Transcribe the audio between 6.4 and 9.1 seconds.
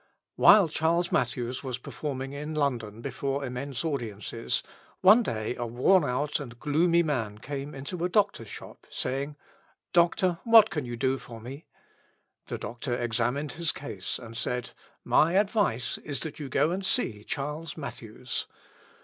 gloomy man came into a doctor's shop,